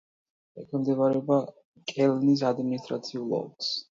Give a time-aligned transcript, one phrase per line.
[0.61, 1.37] ექვემდებარება
[1.93, 3.73] კელნის ადმინისტრაციულ ოლქს.